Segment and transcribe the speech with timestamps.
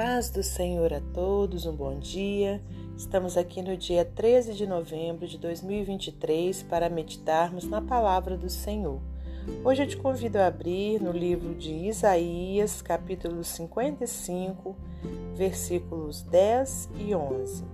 [0.00, 2.62] paz do Senhor a todos, um bom dia.
[2.96, 9.00] Estamos aqui no dia 13 de novembro de 2023 para meditarmos na palavra do Senhor.
[9.64, 14.76] Hoje eu te convido a abrir no livro de Isaías, capítulo 55,
[15.34, 17.64] versículos 10 e 11.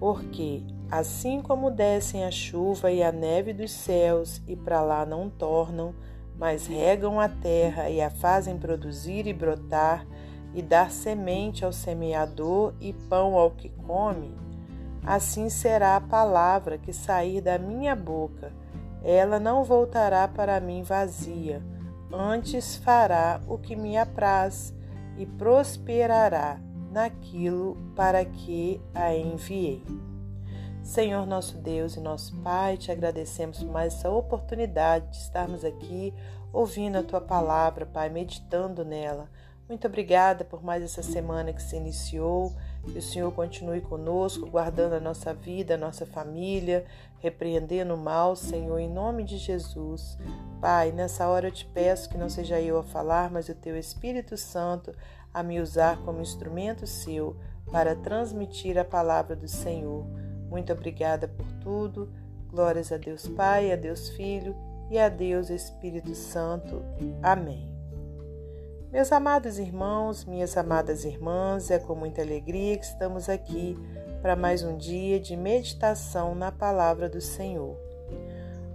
[0.00, 5.30] Porque, assim como descem a chuva e a neve dos céus e para lá não
[5.30, 5.94] tornam,
[6.36, 10.04] mas regam a terra e a fazem produzir e brotar,
[10.54, 14.34] e dar semente ao semeador e pão ao que come,
[15.04, 18.52] assim será a palavra que sair da minha boca.
[19.02, 21.62] Ela não voltará para mim vazia,
[22.12, 24.74] antes fará o que me apraz
[25.16, 26.58] e prosperará
[26.90, 29.84] naquilo para que a enviei.
[30.82, 36.14] Senhor nosso Deus e nosso Pai, te agradecemos por mais essa oportunidade de estarmos aqui
[36.50, 39.28] ouvindo a tua palavra, Pai, meditando nela.
[39.68, 42.54] Muito obrigada por mais essa semana que se iniciou.
[42.90, 46.86] Que o Senhor continue conosco, guardando a nossa vida, a nossa família,
[47.18, 50.16] repreendendo o mal, Senhor, em nome de Jesus.
[50.58, 53.76] Pai, nessa hora eu te peço que não seja eu a falar, mas o teu
[53.76, 54.94] Espírito Santo
[55.34, 57.36] a me usar como instrumento seu
[57.70, 60.06] para transmitir a palavra do Senhor.
[60.48, 62.10] Muito obrigada por tudo.
[62.48, 64.56] Glórias a Deus Pai, a Deus Filho
[64.90, 66.82] e a Deus Espírito Santo.
[67.22, 67.77] Amém.
[68.90, 73.76] Meus amados irmãos, minhas amadas irmãs, é com muita alegria que estamos aqui
[74.22, 77.76] para mais um dia de meditação na palavra do Senhor.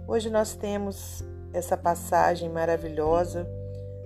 [0.06, 3.44] Hoje nós temos essa passagem maravilhosa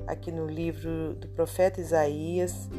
[0.07, 2.71] aqui no livro do profeta Isaías,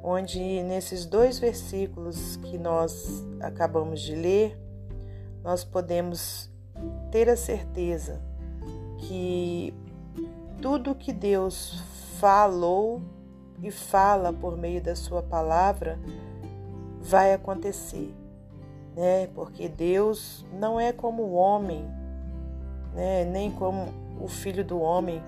[0.00, 4.56] onde nesses dois versículos que nós acabamos de ler,
[5.42, 6.48] nós podemos
[7.10, 8.22] ter a certeza
[8.96, 9.74] que
[10.62, 11.82] tudo que Deus
[12.20, 13.00] falou
[13.62, 15.98] e fala por meio da sua palavra
[17.00, 18.14] vai acontecer,
[18.94, 19.26] né?
[19.28, 21.82] Porque Deus não é como o homem,
[22.94, 23.24] né?
[23.24, 23.88] Nem como
[24.20, 25.22] o filho do homem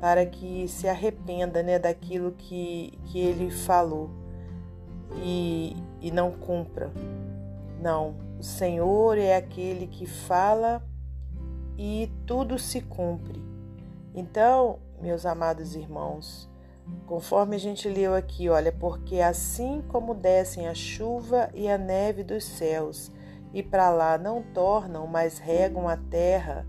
[0.00, 4.10] para que se arrependa, né, daquilo que, que ele falou
[5.22, 6.90] e, e não cumpra.
[7.80, 10.82] Não, o Senhor é aquele que fala
[11.78, 13.40] e tudo se cumpre.
[14.12, 16.48] Então, meus amados irmãos,
[17.06, 22.22] conforme a gente leu aqui, olha, porque assim como descem a chuva e a neve
[22.22, 23.10] dos céus,
[23.52, 26.64] e para lá não tornam, mas regam a terra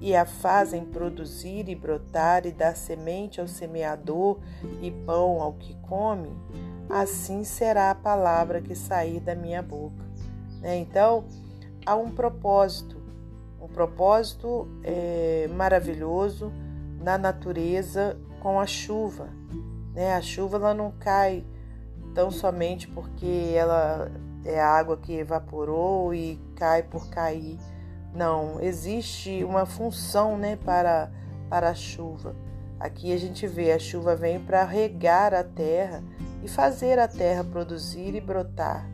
[0.00, 4.40] e a fazem produzir e brotar e dar semente ao semeador
[4.80, 6.34] e pão ao que come,
[6.88, 10.04] assim será a palavra que sair da minha boca.
[10.60, 10.78] Né?
[10.78, 11.24] Então,
[11.84, 13.01] há um propósito
[13.62, 16.52] um propósito é, maravilhoso
[17.00, 19.28] na natureza com a chuva.
[19.94, 20.14] Né?
[20.14, 21.44] A chuva ela não cai
[22.12, 24.10] tão somente porque ela
[24.44, 27.56] é água que evaporou e cai por cair.
[28.12, 31.10] Não, existe uma função né, para,
[31.48, 32.34] para a chuva.
[32.80, 36.02] Aqui a gente vê a chuva vem para regar a terra
[36.42, 38.84] e fazer a terra produzir e brotar,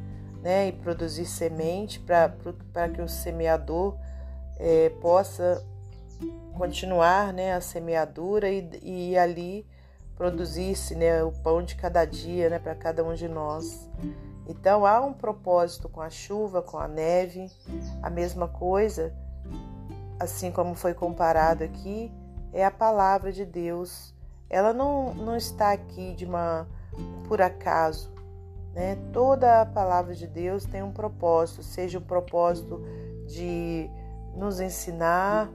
[0.43, 3.97] né, e produzir semente para que o semeador
[4.59, 5.65] é, possa
[6.57, 9.65] continuar né, a semeadura e, e ali
[10.17, 13.89] produzisse né, o pão de cada dia né, para cada um de nós.
[14.49, 17.49] Então há um propósito com a chuva, com a neve,
[18.03, 19.15] a mesma coisa,
[20.19, 22.11] assim como foi comparado aqui,
[22.53, 24.13] é a palavra de Deus.
[24.51, 26.67] Ela não, não está aqui de uma
[27.29, 28.11] por acaso.
[28.75, 28.97] Né?
[29.13, 32.83] Toda a palavra de Deus tem um propósito, seja o propósito
[33.27, 33.89] de
[34.39, 35.51] nos ensinar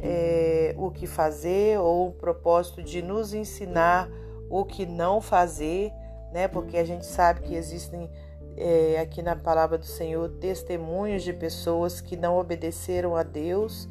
[0.00, 4.08] é, o que fazer ou o propósito de nos ensinar
[4.48, 5.92] o que não fazer,
[6.32, 6.48] né?
[6.48, 8.10] Porque a gente sabe que existem
[8.56, 13.88] é, aqui na palavra do Senhor testemunhos de pessoas que não obedeceram a Deus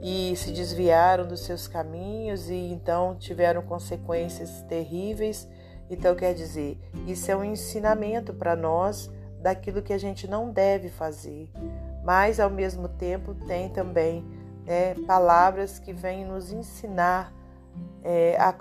[0.00, 5.48] e se desviaram dos seus caminhos e então tiveram consequências terríveis.
[5.90, 9.10] Então, quer dizer, isso é um ensinamento para nós
[9.40, 11.50] daquilo que a gente não deve fazer
[12.04, 14.22] mas ao mesmo tempo tem também
[14.66, 17.32] né, palavras que vêm nos ensinar
[18.02, 18.54] é, a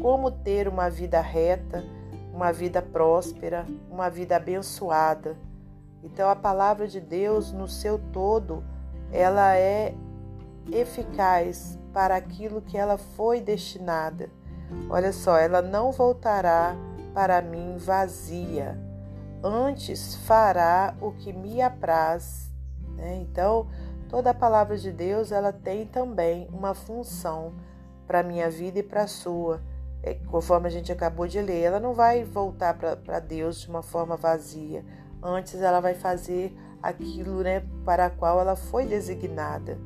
[0.00, 1.84] como ter uma vida reta,
[2.32, 5.36] uma vida próspera, uma vida abençoada.
[6.02, 8.64] Então a palavra de Deus no seu todo,
[9.12, 9.94] ela é
[10.72, 14.28] eficaz para aquilo que ela foi destinada.
[14.88, 16.74] Olha só, ela não voltará
[17.12, 18.76] para mim vazia,
[19.42, 22.53] antes fará o que me apraz
[22.96, 23.16] né?
[23.16, 23.66] Então,
[24.08, 27.52] toda a palavra de Deus ela tem também uma função
[28.06, 29.60] para a minha vida e para a sua.
[30.02, 33.82] é, conforme a gente acabou de ler, ela não vai voltar para Deus de uma
[33.82, 34.84] forma vazia.
[35.22, 39.78] Antes, ela vai fazer aquilo né, para a qual ela foi designada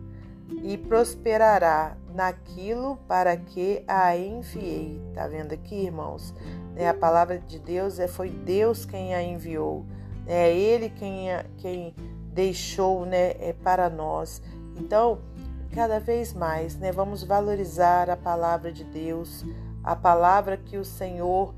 [0.63, 5.01] e prosperará naquilo para que a enviei.
[5.15, 6.35] Tá vendo aqui, irmãos?
[6.75, 9.87] Né, a palavra de Deus é foi Deus quem a enviou.
[10.27, 11.29] É Ele quem,
[11.59, 11.95] quem
[12.33, 14.43] deixou né, é para nós.
[14.77, 15.19] Então,
[15.73, 19.45] cada vez mais, né, vamos valorizar a palavra de Deus,
[19.83, 21.55] a palavra que o Senhor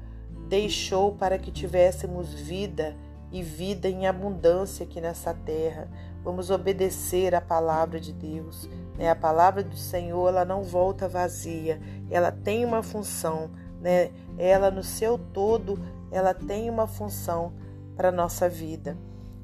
[0.49, 2.97] deixou para que tivéssemos vida
[3.31, 5.89] e vida em abundância aqui nessa terra.
[6.23, 8.69] Vamos obedecer a palavra de Deus.
[8.99, 9.09] Né?
[9.09, 11.81] A palavra do Senhor ela não volta vazia,
[12.11, 13.51] ela tem uma função.
[13.81, 14.11] Né?
[14.37, 15.79] Ela no seu todo
[16.11, 17.53] ela tem uma função
[17.97, 18.97] para nossa vida.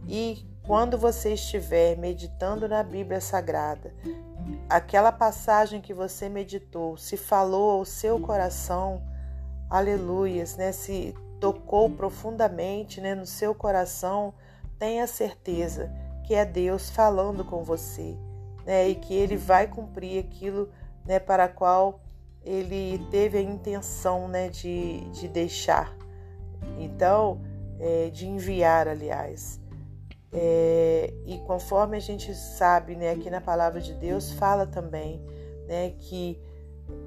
[0.08, 3.94] E quando você estiver meditando na Bíblia Sagrada,
[4.68, 9.00] aquela passagem que você meditou, se falou ao seu coração,
[9.70, 10.72] aleluias, né?
[10.72, 14.34] Se tocou profundamente, né, no seu coração,
[14.78, 15.92] tenha certeza
[16.24, 18.16] que é Deus falando com você,
[18.64, 18.88] né?
[18.88, 20.68] E que ele vai cumprir aquilo,
[21.04, 22.00] né, para a qual
[22.44, 25.96] ele teve a intenção, né, de, de deixar.
[26.76, 27.40] Então,
[27.78, 29.60] é, de enviar, aliás.
[30.38, 35.24] É, e conforme a gente sabe, né, aqui na palavra de Deus fala também,
[35.66, 36.38] né, que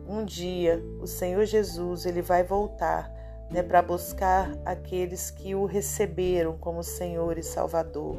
[0.08, 3.14] um dia o Senhor Jesus ele vai voltar,
[3.52, 8.18] né, para buscar aqueles que o receberam como Senhor e Salvador.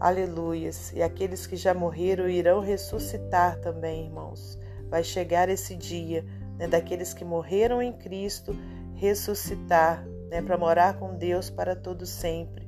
[0.00, 0.90] Aleluias!
[0.94, 4.58] E aqueles que já morreram irão ressuscitar também, irmãos.
[4.88, 6.24] Vai chegar esse dia,
[6.58, 8.56] né, daqueles que morreram em Cristo
[8.94, 12.59] ressuscitar, né, para morar com Deus para todo sempre.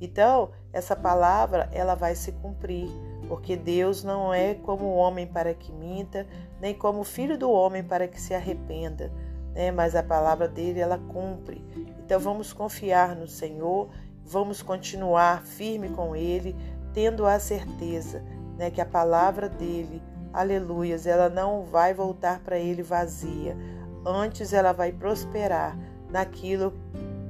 [0.00, 2.88] Então, essa palavra ela vai se cumprir,
[3.28, 6.26] porque Deus não é como o homem para que minta,
[6.60, 9.12] nem como o filho do homem para que se arrependa,
[9.54, 9.70] né?
[9.70, 11.62] Mas a palavra dele ela cumpre.
[11.98, 13.90] Então vamos confiar no Senhor,
[14.24, 16.56] vamos continuar firme com ele,
[16.94, 18.22] tendo a certeza,
[18.56, 23.56] né, que a palavra dele, aleluias, ela não vai voltar para ele vazia.
[24.04, 26.72] Antes ela vai prosperar naquilo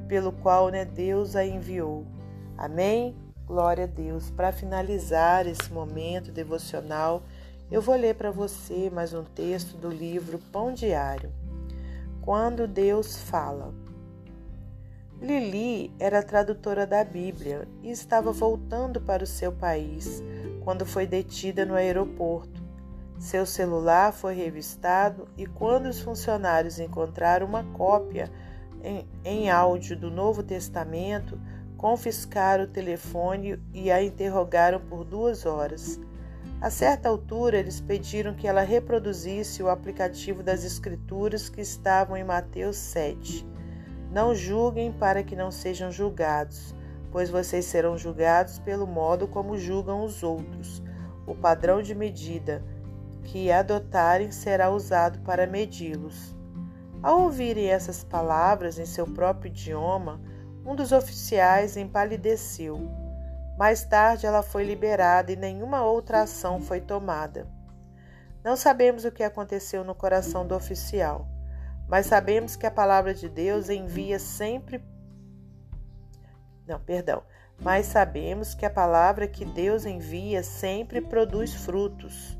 [0.08, 2.06] pelo qual, né, Deus a enviou.
[2.60, 3.16] Amém?
[3.46, 4.30] Glória a Deus.
[4.30, 7.22] Para finalizar esse momento devocional,
[7.70, 11.32] eu vou ler para você mais um texto do livro Pão Diário.
[12.20, 13.72] Quando Deus fala.
[15.22, 20.22] Lili era tradutora da Bíblia e estava voltando para o seu país
[20.62, 22.62] quando foi detida no aeroporto.
[23.18, 28.30] Seu celular foi revistado e, quando os funcionários encontraram uma cópia
[28.84, 31.40] em, em áudio do Novo Testamento,
[31.80, 35.98] confiscaram o telefone e a interrogaram por duas horas.
[36.60, 42.22] A certa altura, eles pediram que ela reproduzisse o aplicativo das Escrituras que estavam em
[42.22, 43.48] Mateus 7.
[44.12, 46.74] Não julguem para que não sejam julgados,
[47.10, 50.82] pois vocês serão julgados pelo modo como julgam os outros.
[51.26, 52.62] O padrão de medida
[53.24, 56.36] que adotarem será usado para medi-los.
[57.02, 60.20] Ao ouvirem essas palavras em seu próprio idioma,
[60.64, 62.80] um dos oficiais empalideceu.
[63.58, 67.46] Mais tarde ela foi liberada e nenhuma outra ação foi tomada.
[68.42, 71.26] Não sabemos o que aconteceu no coração do oficial,
[71.88, 74.82] mas sabemos que a palavra de Deus envia sempre.
[76.66, 77.22] Não, perdão.
[77.62, 82.38] Mas sabemos que a palavra que Deus envia sempre produz frutos.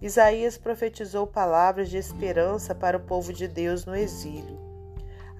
[0.00, 4.69] Isaías profetizou palavras de esperança para o povo de Deus no exílio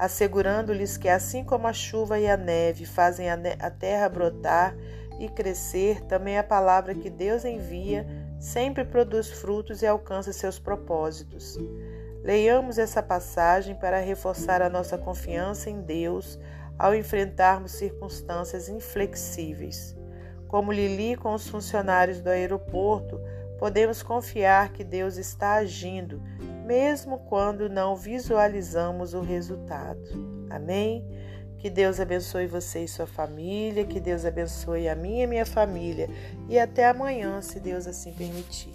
[0.01, 4.75] assegurando-lhes que, assim como a chuva e a neve fazem a terra brotar
[5.19, 8.07] e crescer, também a palavra que Deus envia
[8.39, 11.59] sempre produz frutos e alcança seus propósitos.
[12.25, 16.41] Leiamos essa passagem para reforçar a nossa confiança em Deus
[16.79, 19.95] ao enfrentarmos circunstâncias inflexíveis.
[20.49, 23.21] Como Lili com os funcionários do aeroporto,
[23.59, 26.23] podemos confiar que Deus está agindo
[26.71, 30.01] mesmo quando não visualizamos o resultado.
[30.49, 31.05] Amém?
[31.59, 36.09] Que Deus abençoe você e sua família, que Deus abençoe a minha e minha família.
[36.49, 38.73] E até amanhã, se Deus assim permitir.